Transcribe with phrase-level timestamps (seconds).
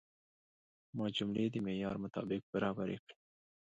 [0.97, 3.15] ما جملې د معیار مطابق برابرې کړې.